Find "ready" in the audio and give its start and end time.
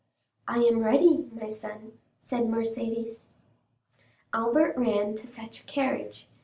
0.83-1.29